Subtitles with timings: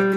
[0.00, 0.16] Hello,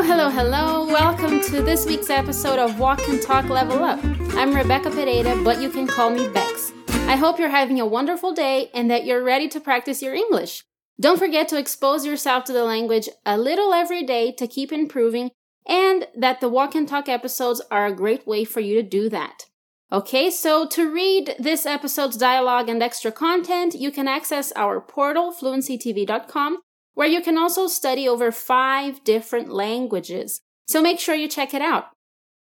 [0.00, 0.86] hello, hello.
[0.86, 3.98] Welcome to this week's episode of Walk and Talk Level Up.
[4.36, 6.70] I'm Rebecca Pereira, but you can call me Bex.
[7.08, 10.62] I hope you're having a wonderful day and that you're ready to practice your English.
[11.00, 15.32] Don't forget to expose yourself to the language a little every day to keep improving,
[15.66, 19.08] and that the Walk and Talk episodes are a great way for you to do
[19.08, 19.46] that.
[19.90, 25.32] Okay, so to read this episode's dialogue and extra content, you can access our portal,
[25.32, 26.58] fluencytv.com,
[26.94, 30.40] where you can also study over five different languages.
[30.66, 31.90] So make sure you check it out.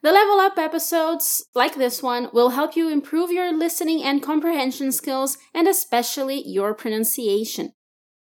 [0.00, 4.92] The level up episodes, like this one, will help you improve your listening and comprehension
[4.92, 7.72] skills and especially your pronunciation.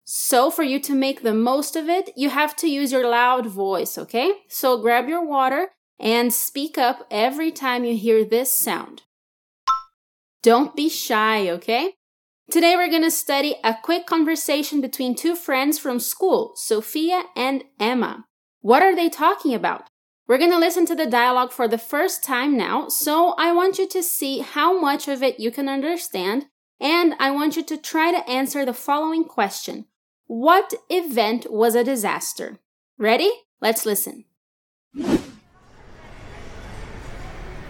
[0.05, 3.47] So, for you to make the most of it, you have to use your loud
[3.47, 4.31] voice, okay?
[4.47, 5.69] So, grab your water
[5.99, 9.01] and speak up every time you hear this sound.
[10.43, 11.95] Don't be shy, okay?
[12.51, 17.63] Today we're going to study a quick conversation between two friends from school, Sophia and
[17.79, 18.25] Emma.
[18.61, 19.87] What are they talking about?
[20.27, 23.79] We're going to listen to the dialogue for the first time now, so I want
[23.79, 26.45] you to see how much of it you can understand,
[26.79, 29.85] and I want you to try to answer the following question
[30.27, 32.59] What event was a disaster?
[32.97, 33.31] Ready?
[33.59, 34.25] Let's listen.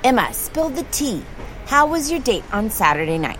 [0.03, 1.23] Emma, spill the tea.
[1.65, 3.39] How was your date on Saturday night?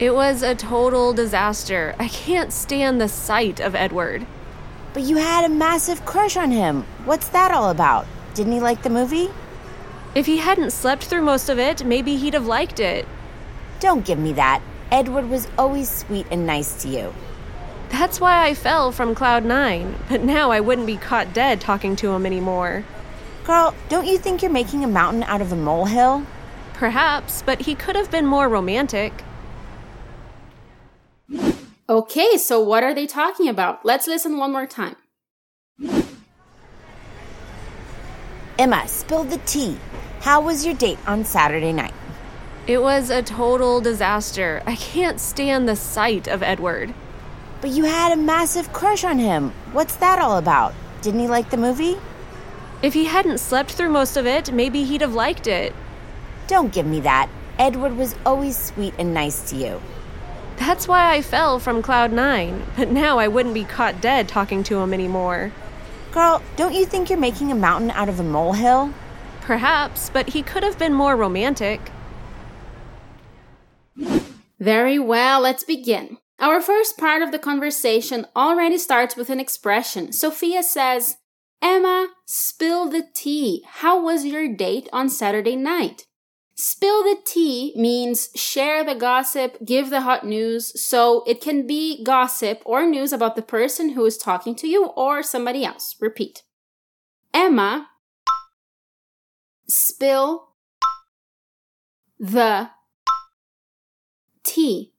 [0.00, 1.94] It was a total disaster.
[1.98, 4.26] I can't stand the sight of Edward.
[4.94, 6.84] But you had a massive crush on him.
[7.04, 8.06] What's that all about?
[8.34, 9.30] Didn't he like the movie?
[10.14, 13.06] If he hadn't slept through most of it, maybe he'd have liked it.
[13.80, 14.62] Don't give me that.
[14.90, 17.14] Edward was always sweet and nice to you.
[17.88, 21.96] That's why I fell from Cloud Nine, but now I wouldn't be caught dead talking
[21.96, 22.84] to him anymore.
[23.44, 26.26] Girl, don't you think you're making a mountain out of a molehill?
[26.74, 29.12] Perhaps, but he could have been more romantic.
[31.92, 33.84] Okay, so what are they talking about?
[33.84, 34.96] Let's listen one more time.
[38.58, 39.76] Emma, spill the tea.
[40.20, 41.92] How was your date on Saturday night?
[42.66, 44.62] It was a total disaster.
[44.64, 46.94] I can't stand the sight of Edward.
[47.60, 49.50] But you had a massive crush on him.
[49.72, 50.72] What's that all about?
[51.02, 51.98] Didn't he like the movie?
[52.80, 55.74] If he hadn't slept through most of it, maybe he'd have liked it.
[56.46, 57.28] Don't give me that.
[57.58, 59.82] Edward was always sweet and nice to you.
[60.64, 64.62] That's why I fell from Cloud Nine, but now I wouldn't be caught dead talking
[64.64, 65.50] to him anymore.
[66.12, 68.94] Girl, don't you think you're making a mountain out of a molehill?
[69.40, 71.80] Perhaps, but he could have been more romantic.
[74.60, 76.18] Very well, let's begin.
[76.38, 80.12] Our first part of the conversation already starts with an expression.
[80.12, 81.16] Sophia says,
[81.60, 83.64] Emma, spill the tea.
[83.66, 86.06] How was your date on Saturday night?
[86.54, 90.80] Spill the tea means share the gossip, give the hot news.
[90.80, 94.86] So it can be gossip or news about the person who is talking to you
[94.86, 95.96] or somebody else.
[96.00, 96.42] Repeat.
[97.32, 97.88] Emma,
[99.66, 100.48] spill
[102.18, 102.70] the
[104.44, 104.92] tea.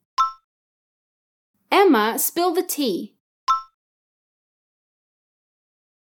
[1.72, 3.16] Emma, spill the tea.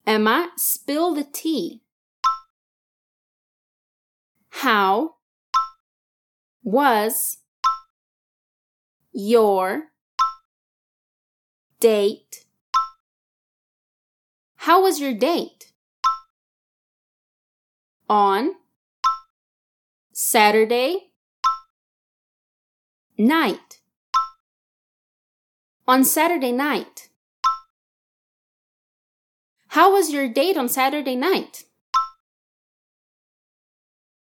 [0.06, 1.82] Emma, spill the tea.
[4.50, 5.16] How
[6.64, 7.38] was
[9.12, 9.84] your
[11.80, 12.46] date?
[14.56, 15.72] How was your date?
[18.10, 18.56] On
[20.12, 21.12] Saturday
[23.18, 23.80] night.
[25.88, 27.10] On Saturday night.
[29.70, 31.66] How was your date on Saturday night?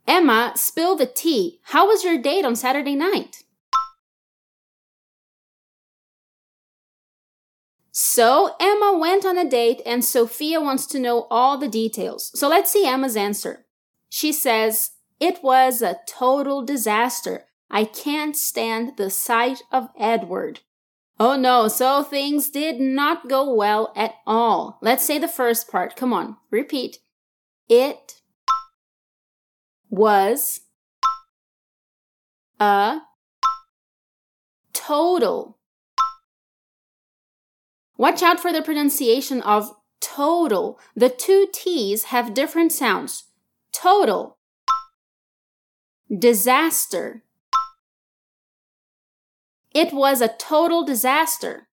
[0.07, 1.59] Emma, spill the tea.
[1.63, 3.43] How was your date on Saturday night?
[7.91, 12.31] So, Emma went on a date and Sophia wants to know all the details.
[12.33, 13.65] So, let's see Emma's answer.
[14.09, 17.45] She says, It was a total disaster.
[17.69, 20.61] I can't stand the sight of Edward.
[21.19, 24.79] Oh no, so things did not go well at all.
[24.81, 25.95] Let's say the first part.
[25.95, 26.97] Come on, repeat.
[27.69, 28.21] It
[29.93, 30.61] was
[32.59, 32.97] a
[34.73, 35.59] total.
[37.95, 39.69] Watch out for the pronunciation of
[40.01, 40.79] total.
[40.95, 43.25] The two T's have different sounds.
[43.71, 44.37] Total.
[46.09, 47.23] Disaster.
[49.75, 51.67] It was a total disaster.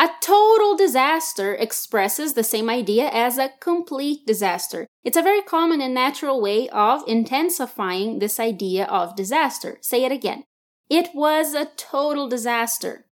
[0.00, 4.86] A total disaster expresses the same idea as a complete disaster.
[5.02, 9.78] It's a very common and natural way of intensifying this idea of disaster.
[9.80, 10.44] Say it again.
[10.88, 13.06] It was a total disaster.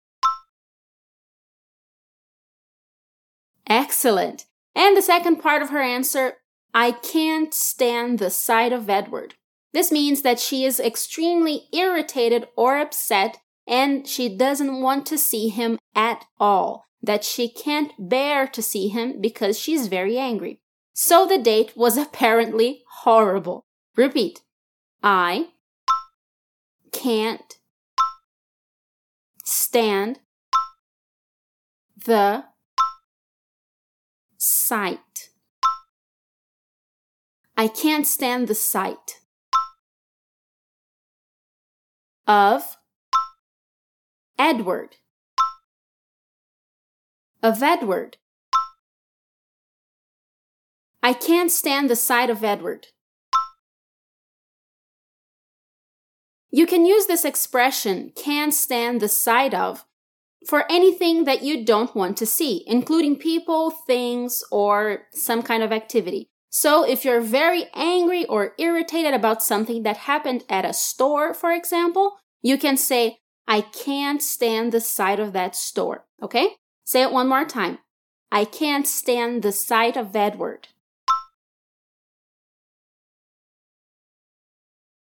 [3.66, 4.46] Excellent.
[4.76, 6.34] And the second part of her answer
[6.74, 9.36] I can't stand the sight of Edward.
[9.74, 15.50] This means that she is extremely irritated or upset and she doesn't want to see
[15.50, 16.86] him at all.
[17.02, 20.62] That she can't bear to see him because she's very angry.
[20.94, 23.66] So the date was apparently horrible.
[23.98, 24.42] Repeat.
[25.02, 25.48] I
[26.94, 27.58] can't
[29.44, 30.20] stand
[32.06, 32.46] the
[34.38, 35.30] sight.
[37.58, 39.20] I can't stand the sight
[42.26, 42.78] of
[44.38, 44.98] Edward.
[47.42, 48.18] Of Edward.
[51.02, 52.88] I can't stand the sight of Edward.
[56.50, 59.86] You can use this expression, can't stand the sight of,
[60.48, 65.72] for anything that you don't want to see, including people, things, or some kind of
[65.72, 66.30] activity.
[66.50, 71.52] So, if you're very angry or irritated about something that happened at a store, for
[71.52, 73.18] example, you can say,
[73.48, 76.06] I can't stand the sight of that store.
[76.22, 76.56] Okay?
[76.86, 77.80] Say it one more time.
[78.32, 80.70] I can't stand the sight of Edward.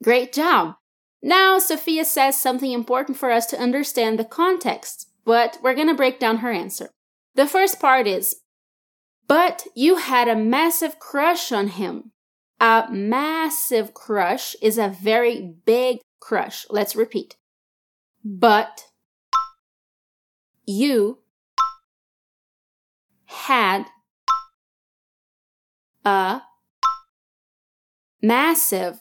[0.03, 0.77] Great job!
[1.21, 5.95] Now, Sophia says something important for us to understand the context, but we're going to
[5.95, 6.91] break down her answer.
[7.35, 8.37] The first part is,
[9.27, 12.13] but you had a massive crush on him.
[12.61, 16.67] A massive crush is a very big crush.
[16.71, 17.37] Let's repeat.
[18.31, 18.89] But
[20.67, 21.21] you
[23.25, 23.87] had
[26.05, 26.43] a
[28.21, 29.01] massive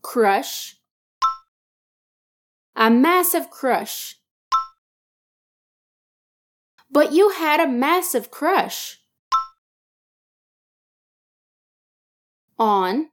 [0.00, 0.78] crush,
[2.74, 4.16] a massive crush.
[6.90, 9.02] But you had a massive crush
[12.58, 13.10] on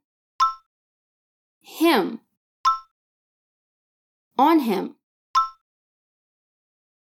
[1.60, 2.20] him.
[4.40, 4.96] On him.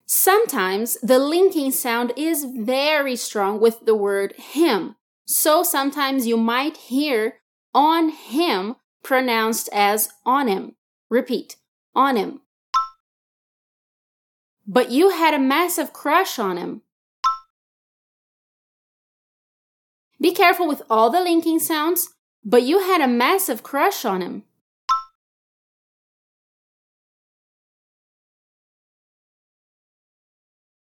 [0.04, 4.96] Sometimes the linking sound is very strong with the word him.
[5.24, 7.36] So sometimes you might hear
[7.72, 10.74] on him pronounced as on him.
[11.08, 11.56] Repeat,
[11.94, 12.42] on him.
[14.66, 16.82] But you had a massive crush on him.
[20.20, 22.10] Be careful with all the linking sounds,
[22.44, 24.42] but you had a massive crush on him.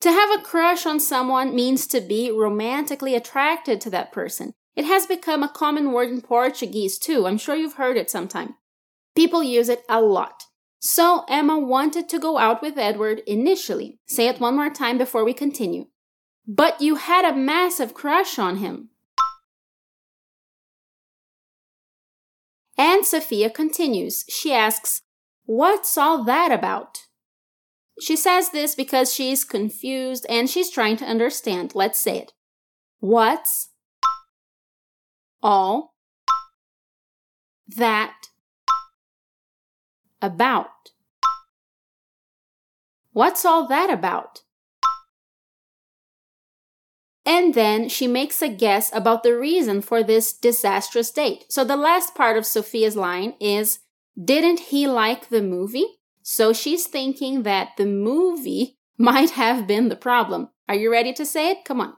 [0.03, 4.51] To have a crush on someone means to be romantically attracted to that person.
[4.75, 7.25] It has become a common word in Portuguese too.
[7.25, 8.55] I'm sure you've heard it sometime.
[9.15, 10.44] People use it a lot.
[10.77, 14.01] So Emma wanted to go out with Edward initially.
[14.05, 15.85] Say it one more time before we continue.
[16.45, 18.89] But you had a massive crush on him.
[22.77, 24.25] And Sophia continues.
[24.27, 25.03] She asks,
[25.45, 27.03] What's all that about?
[28.01, 31.75] She says this because she's confused and she's trying to understand.
[31.75, 32.34] Let's say it.
[33.00, 33.69] What's
[35.42, 35.94] all
[37.75, 38.16] that
[40.22, 40.69] about?
[43.12, 44.42] What's all that about?
[47.26, 51.45] And then she makes a guess about the reason for this disastrous date.
[51.47, 53.80] So the last part of Sophia's line is
[54.21, 56.00] Didn't he like the movie?
[56.23, 60.49] So she's thinking that the movie might have been the problem.
[60.69, 61.65] Are you ready to say it?
[61.65, 61.94] Come on.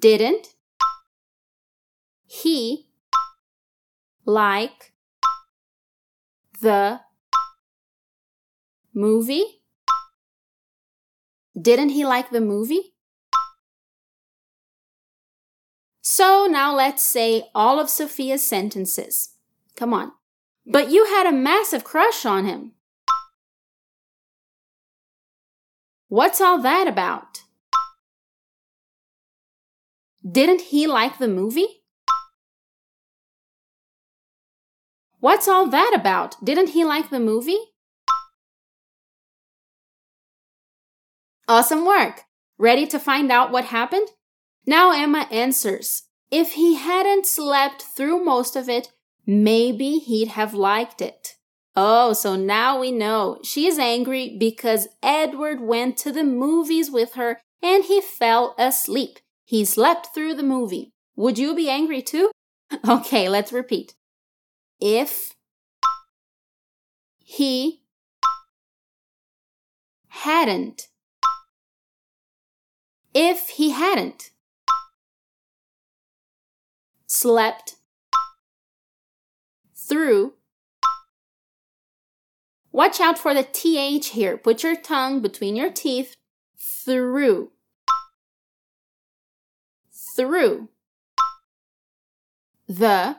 [0.00, 0.48] Didn't
[2.26, 2.86] he
[4.24, 4.92] like
[6.60, 7.00] the
[8.94, 9.62] movie?
[11.60, 12.94] Didn't he like the movie?
[16.00, 19.34] So now let's say all of Sophia's sentences.
[19.76, 20.12] Come on.
[20.64, 22.72] But you had a massive crush on him.
[26.10, 27.42] What's all that about?
[30.26, 31.82] Didn't he like the movie?
[35.20, 36.42] What's all that about?
[36.42, 37.58] Didn't he like the movie?
[41.46, 42.22] Awesome work!
[42.56, 44.08] Ready to find out what happened?
[44.64, 46.04] Now Emma answers.
[46.30, 48.92] If he hadn't slept through most of it,
[49.26, 51.37] maybe he'd have liked it.
[51.80, 53.38] Oh, so now we know.
[53.44, 59.20] She is angry because Edward went to the movies with her and he fell asleep.
[59.44, 60.90] He slept through the movie.
[61.14, 62.32] Would you be angry too?
[62.88, 63.94] Okay, let's repeat
[64.80, 65.36] if
[67.18, 67.82] he
[70.08, 70.88] hadn't
[73.14, 74.32] if he hadn't
[77.06, 77.76] slept
[79.76, 80.34] through.
[82.78, 84.36] Watch out for the TH here.
[84.36, 86.14] Put your tongue between your teeth.
[86.56, 87.50] Through.
[90.14, 90.68] Through.
[92.68, 93.16] The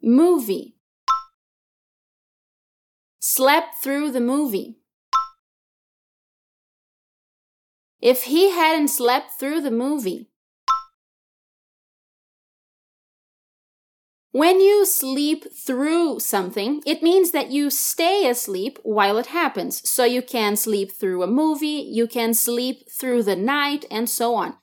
[0.00, 0.76] movie.
[3.18, 4.76] Slept through the movie.
[8.00, 10.30] If he hadn't slept through the movie,
[14.32, 19.88] When you sleep through something, it means that you stay asleep while it happens.
[19.88, 24.34] So you can sleep through a movie, you can sleep through the night, and so
[24.34, 24.56] on.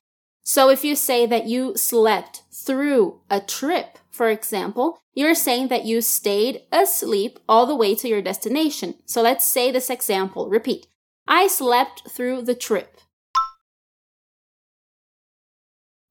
[0.44, 5.86] So if you say that you slept through a trip, for example, you're saying that
[5.86, 8.94] you stayed asleep all the way to your destination.
[9.06, 10.48] So let's say this example.
[10.48, 10.86] Repeat.
[11.28, 12.98] I slept through the trip.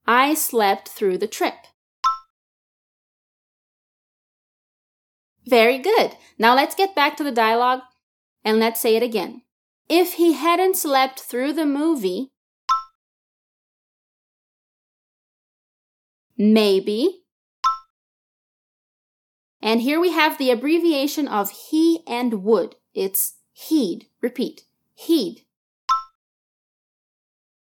[0.07, 1.55] I slept through the trip.
[5.47, 6.17] Very good.
[6.39, 7.81] Now let's get back to the dialogue
[8.45, 9.43] and let's say it again.
[9.89, 12.33] If he hadn't slept through the movie,
[16.39, 17.23] maybe.
[19.61, 22.77] And here we have the abbreviation of he and would.
[22.95, 24.07] It's he'd.
[24.21, 24.63] Repeat.
[24.95, 25.45] He'd.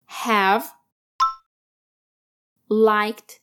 [0.05, 0.73] Have
[2.69, 3.39] liked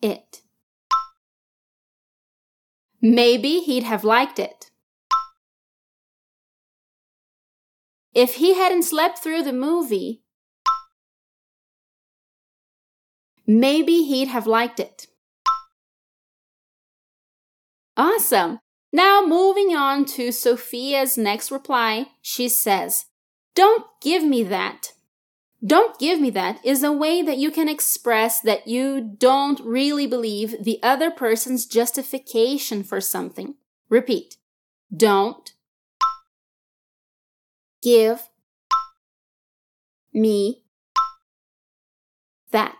[0.00, 0.42] it.
[3.00, 4.70] Maybe he'd have liked it.
[8.14, 10.22] If he hadn't slept through the movie,
[13.46, 15.06] maybe he'd have liked it.
[17.96, 18.60] Awesome!
[18.92, 23.06] Now, moving on to Sophia's next reply, she says,
[23.54, 24.92] Don't give me that.
[25.64, 30.06] Don't give me that is a way that you can express that you don't really
[30.06, 33.54] believe the other person's justification for something.
[33.88, 34.36] Repeat.
[34.94, 35.52] Don't
[37.82, 38.28] give
[40.12, 40.62] me
[42.50, 42.76] that.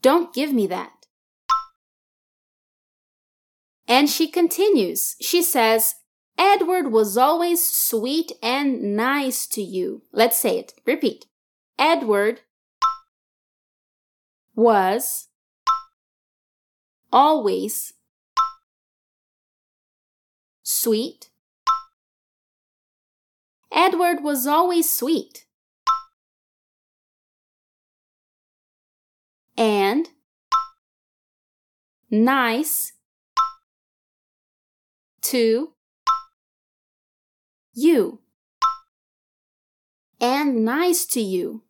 [0.00, 1.06] Don't give me that.
[3.86, 5.16] And she continues.
[5.20, 5.96] She says,
[6.38, 10.02] Edward was always sweet and nice to you.
[10.12, 10.74] Let's say it.
[10.86, 11.26] Repeat.
[11.78, 12.40] Edward
[14.54, 15.28] was
[17.12, 17.94] always
[20.62, 21.30] sweet.
[23.72, 25.46] Edward was always sweet.
[29.56, 30.08] And
[32.10, 32.92] nice
[35.22, 35.72] to
[37.74, 38.20] you
[40.20, 41.64] and nice to you.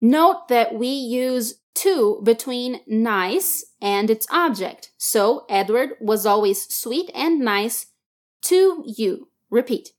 [0.00, 4.90] Note that we use to between nice and its object.
[4.96, 7.86] So Edward was always sweet and nice
[8.42, 9.28] to you.
[9.50, 9.90] Repeat.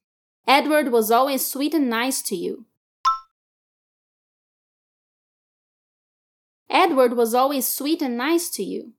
[0.48, 2.66] Edward was always sweet and nice to you.
[6.70, 8.94] Edward was always sweet and nice to you.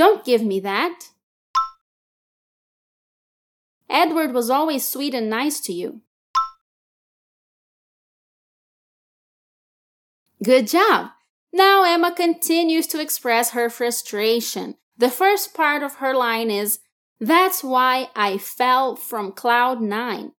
[0.00, 1.10] Don't give me that.
[3.90, 6.00] Edward was always sweet and nice to you.
[10.42, 11.10] Good job!
[11.52, 14.76] Now Emma continues to express her frustration.
[14.96, 16.78] The first part of her line is,
[17.20, 20.32] That's why I fell from cloud nine.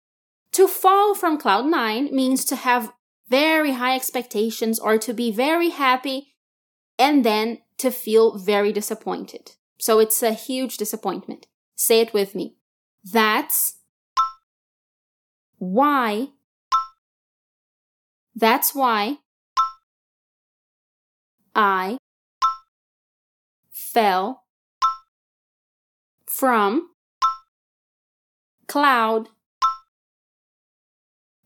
[0.54, 2.92] To fall from cloud nine means to have
[3.28, 6.34] very high expectations or to be very happy
[6.98, 9.52] and then to feel very disappointed.
[9.78, 11.46] So it's a huge disappointment.
[11.74, 12.54] Say it with me.
[13.04, 13.78] That's
[15.58, 16.28] why.
[18.34, 19.18] That's why
[21.54, 21.98] I
[23.70, 24.44] fell
[26.24, 26.90] from
[28.68, 29.28] cloud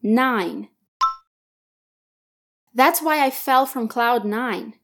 [0.03, 0.69] nine.
[2.75, 4.75] That's why I fell from cloud nine.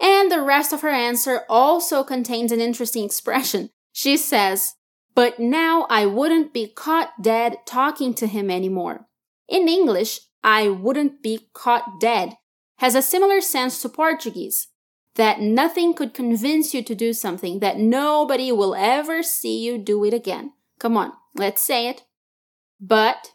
[0.00, 3.70] And the rest of her answer also contains an interesting expression.
[3.92, 4.74] She says,
[5.14, 9.06] But now I wouldn't be caught dead talking to him anymore.
[9.48, 12.36] In English, I wouldn't be caught dead
[12.78, 14.68] has a similar sense to Portuguese
[15.16, 20.04] that nothing could convince you to do something, that nobody will ever see you do
[20.04, 20.52] it again.
[20.78, 22.04] Come on, let's say it.
[22.80, 23.32] But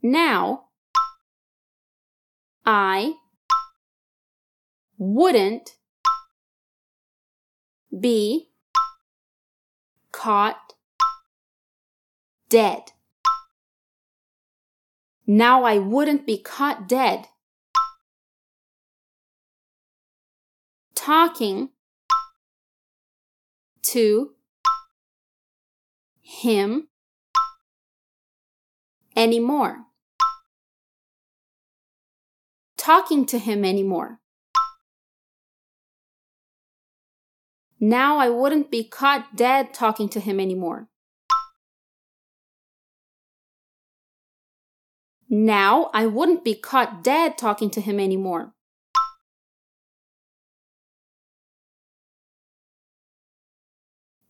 [0.00, 0.66] now
[2.64, 3.14] I
[5.02, 5.78] wouldn't
[7.98, 8.50] be
[10.12, 10.74] caught
[12.50, 12.92] dead.
[15.26, 17.28] Now I wouldn't be caught dead.
[20.94, 21.70] Talking
[23.84, 24.32] to
[26.20, 26.88] him
[29.16, 29.86] anymore.
[32.76, 34.20] Talking to him anymore.
[37.80, 40.88] Now I wouldn't be caught dead talking to him anymore.
[45.30, 48.52] Now I wouldn't be caught dead talking to him anymore.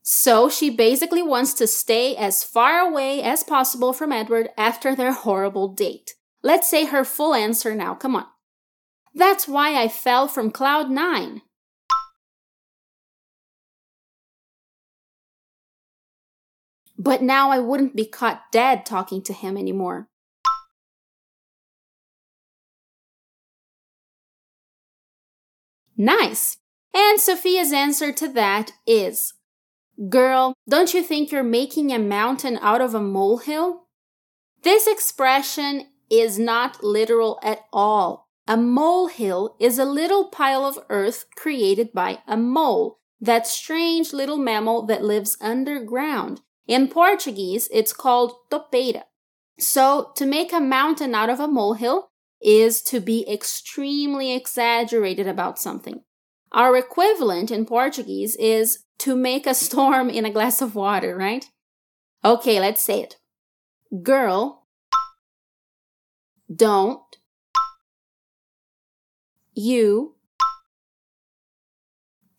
[0.03, 5.13] So she basically wants to stay as far away as possible from Edward after their
[5.13, 6.15] horrible date.
[6.43, 7.95] Let's say her full answer now.
[7.95, 8.27] Come on.
[9.15, 11.43] That's why I fell from cloud nine.
[17.03, 20.11] But now I wouldn't be caught dead talking to him anymore.
[25.97, 26.59] Nice.
[26.95, 29.33] And Sophia's answer to that is
[30.11, 33.87] Girl, don't you think you're making a mountain out of a molehill?
[34.63, 38.29] This expression is not literal at all.
[38.47, 44.37] A molehill is a little pile of earth created by a mole, that strange little
[44.37, 46.43] mammal that lives underground.
[46.67, 49.05] In Portuguese, it's called toupeira.
[49.59, 55.59] So, to make a mountain out of a molehill is to be extremely exaggerated about
[55.59, 56.03] something.
[56.53, 61.45] Our equivalent in Portuguese is to make a storm in a glass of water, right?
[62.25, 63.17] Okay, let's say it.
[64.03, 64.67] Girl,
[66.55, 67.03] don't
[69.55, 70.17] you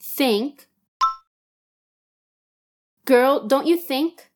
[0.02, 0.68] think
[3.06, 4.30] Girl, don't you think?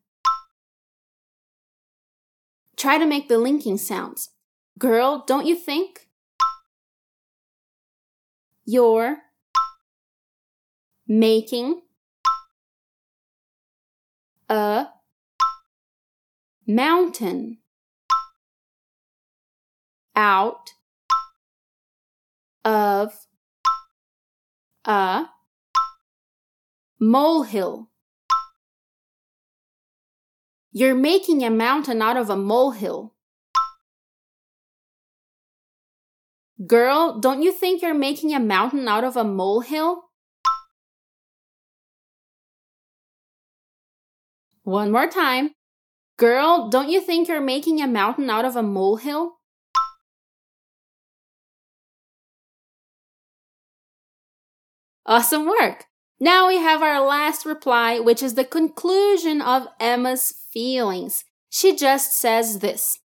[2.75, 4.29] Try to make the linking sounds.
[4.77, 6.09] Girl, don't you think?
[8.65, 9.17] You're
[11.07, 11.81] making
[14.49, 14.87] a
[16.67, 17.59] mountain
[20.15, 20.71] out
[22.63, 23.27] of
[24.85, 25.27] a
[26.99, 27.89] molehill.
[30.77, 33.13] You're making a mountain out of a molehill.
[36.67, 40.09] Girl, don't you think you're making a mountain out of a molehill?
[44.63, 45.51] One more time.
[46.17, 49.37] Girl, don't you think you're making a mountain out of a molehill?
[55.05, 55.85] Awesome work!
[56.25, 61.23] Now we have our last reply, which is the conclusion of Emma's feelings.
[61.51, 62.97] She just says this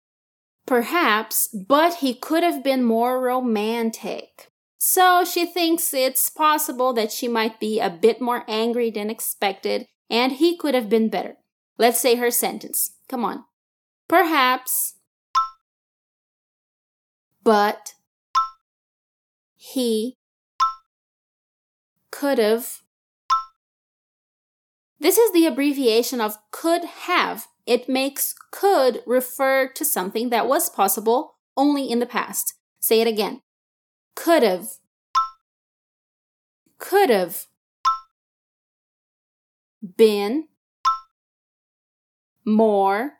[0.64, 4.50] Perhaps, but he could have been more romantic.
[4.78, 9.86] So she thinks it's possible that she might be a bit more angry than expected,
[10.08, 11.36] and he could have been better.
[11.76, 12.92] Let's say her sentence.
[13.06, 13.44] Come on.
[14.08, 14.94] Perhaps,
[17.44, 17.92] but
[19.56, 20.16] he
[22.10, 22.80] could have
[25.00, 27.48] this is the abbreviation of could have.
[27.66, 32.54] It makes could refer to something that was possible only in the past.
[32.80, 33.42] Say it again.
[34.14, 34.68] Could have.
[36.78, 37.46] Could have
[39.96, 40.48] been
[42.44, 43.14] more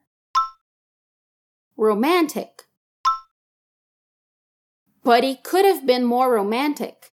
[1.76, 2.64] romantic.
[5.02, 7.12] But he could have been more romantic.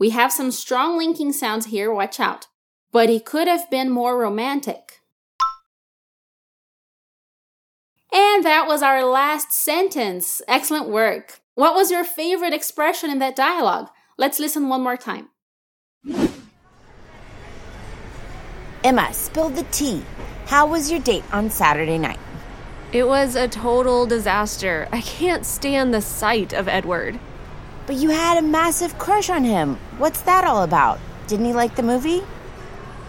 [0.00, 2.46] We have some strong linking sounds here, watch out.
[2.90, 5.02] But he could have been more romantic.
[8.10, 10.40] And that was our last sentence.
[10.48, 11.40] Excellent work.
[11.54, 13.90] What was your favorite expression in that dialogue?
[14.16, 15.28] Let's listen one more time.
[18.82, 20.02] Emma, spill the tea.
[20.46, 22.18] How was your date on Saturday night?
[22.92, 24.88] It was a total disaster.
[24.90, 27.20] I can't stand the sight of Edward.
[27.90, 29.74] But you had a massive crush on him.
[29.98, 31.00] What's that all about?
[31.26, 32.22] Didn't he like the movie?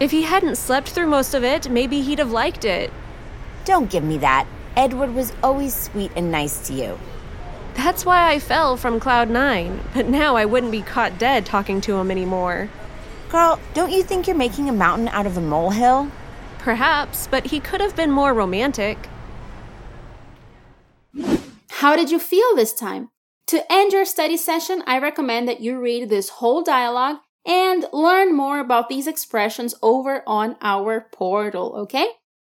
[0.00, 2.92] If he hadn't slept through most of it, maybe he'd have liked it.
[3.64, 4.48] Don't give me that.
[4.76, 6.98] Edward was always sweet and nice to you.
[7.74, 11.80] That's why I fell from Cloud Nine, but now I wouldn't be caught dead talking
[11.82, 12.68] to him anymore.
[13.28, 16.10] Girl, don't you think you're making a mountain out of a molehill?
[16.58, 18.98] Perhaps, but he could have been more romantic.
[21.70, 23.11] How did you feel this time?
[23.52, 28.34] To end your study session, I recommend that you read this whole dialogue and learn
[28.34, 32.06] more about these expressions over on our portal, okay?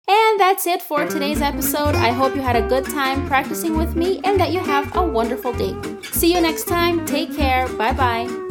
[0.07, 1.95] And that's it for today's episode.
[1.95, 5.01] I hope you had a good time practicing with me and that you have a
[5.01, 5.75] wonderful day.
[6.11, 7.03] See you next time.
[7.07, 7.67] Take care.
[7.69, 8.42] Bye bye.